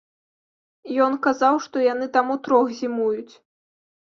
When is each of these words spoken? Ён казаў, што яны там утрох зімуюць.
Ён 1.09 1.13
казаў, 1.27 1.55
што 1.65 1.83
яны 1.93 2.09
там 2.17 2.33
утрох 2.37 2.75
зімуюць. 2.81 3.33